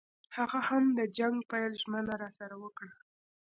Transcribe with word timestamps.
هغه 0.37 0.59
هم 0.69 0.83
د 0.97 0.99
جنګ 1.17 1.37
پیل 1.51 1.71
ژمنه 1.81 2.13
راسره 2.21 2.55
وکړه. 2.63 2.93